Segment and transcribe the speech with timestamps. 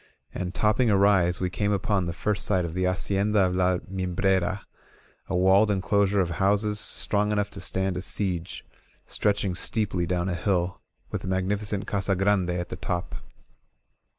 [0.33, 3.77] And, topping a rise, we came upon the first sight of the Hacienda of La
[3.87, 4.61] Mimbrera,
[5.27, 8.65] a walled enclosure of houses strong enough to stand a siege,
[9.05, 13.13] stretching steeply down a hill, with the magnificent Casa Grande at the top.